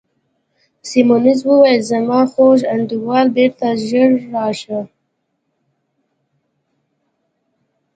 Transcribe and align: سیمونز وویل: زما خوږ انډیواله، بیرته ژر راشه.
سیمونز 0.89 1.39
وویل: 1.47 1.81
زما 1.91 2.19
خوږ 2.31 2.59
انډیواله، 2.73 3.31
بیرته 3.35 3.67
ژر 3.87 4.11
راشه. 4.33 4.79